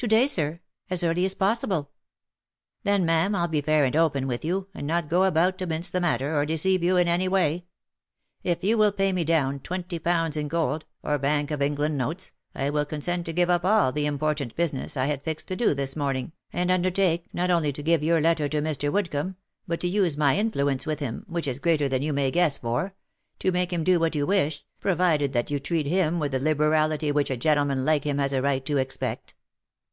To 0.00 0.08
day, 0.08 0.26
sir; 0.26 0.60
as 0.88 1.04
early 1.04 1.26
as 1.26 1.34
possible."" 1.34 1.90
Then, 2.84 3.04
ma'am, 3.04 3.34
I'll 3.34 3.48
be 3.48 3.60
fair 3.60 3.84
and 3.84 3.94
open 3.94 4.26
with 4.26 4.46
you, 4.46 4.68
and 4.72 4.86
not 4.86 5.10
go 5.10 5.24
about 5.24 5.58
to 5.58 5.66
mince 5.66 5.90
the 5.90 6.00
matter, 6.00 6.34
or 6.40 6.46
deceive 6.46 6.82
you 6.82 6.96
in 6.96 7.06
any 7.06 7.28
way. 7.28 7.66
If 8.42 8.64
you 8.64 8.78
will 8.78 8.92
pay 8.92 9.12
me 9.12 9.24
down 9.24 9.60
twenty 9.60 9.98
pounds 9.98 10.38
in 10.38 10.48
gold, 10.48 10.86
or 11.02 11.18
Bank 11.18 11.50
of 11.50 11.60
England 11.60 11.98
notes, 11.98 12.32
I 12.54 12.70
will 12.70 12.86
consent 12.86 13.26
to 13.26 13.34
give 13.34 13.50
up 13.50 13.62
all 13.62 13.92
the 13.92 14.06
important 14.06 14.56
business 14.56 14.96
I 14.96 15.04
had 15.04 15.22
fixed 15.22 15.48
to 15.48 15.54
do 15.56 15.74
this 15.74 15.94
morning, 15.94 16.32
and 16.50 16.70
undertake, 16.70 17.26
not 17.34 17.50
only 17.50 17.70
to 17.70 17.82
give 17.82 18.02
your 18.02 18.22
letter 18.22 18.48
to 18.48 18.62
Mr. 18.62 18.90
Woodcomb, 18.90 19.36
but 19.68 19.80
to 19.80 19.86
use 19.86 20.16
my 20.16 20.38
influence 20.38 20.86
with 20.86 21.00
him— 21.00 21.26
which 21.28 21.46
is 21.46 21.58
greater 21.58 21.90
than 21.90 22.00
you 22.00 22.14
may 22.14 22.30
guess 22.30 22.56
for— 22.56 22.94
to 23.40 23.52
make 23.52 23.70
him 23.70 23.84
do 23.84 24.00
what 24.00 24.14
you 24.14 24.26
wish, 24.26 24.64
provided 24.80 25.34
that 25.34 25.50
you 25.50 25.60
treat 25.60 25.86
him 25.86 26.18
with 26.18 26.32
the 26.32 26.40
liberality 26.40 27.12
which 27.12 27.28
a 27.30 27.36
gentleman 27.36 27.84
like 27.84 28.04
him 28.04 28.16
has 28.16 28.32
a 28.32 28.40
right 28.40 28.64
to 28.64 28.78
expect." 28.78 29.34